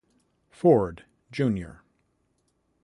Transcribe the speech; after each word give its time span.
Ford, 0.49 1.05
Jr.. 1.31 1.83